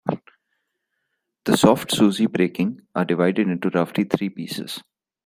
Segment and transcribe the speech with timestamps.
[1.45, 4.81] The soft susy breaking are divided into roughly three pieces.